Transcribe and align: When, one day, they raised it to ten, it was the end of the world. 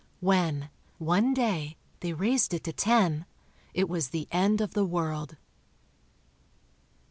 When, 0.19 0.71
one 0.97 1.31
day, 1.35 1.77
they 1.99 2.11
raised 2.13 2.55
it 2.55 2.63
to 2.63 2.73
ten, 2.73 3.27
it 3.75 3.87
was 3.87 4.09
the 4.09 4.27
end 4.31 4.59
of 4.59 4.73
the 4.73 4.83
world. 4.83 5.37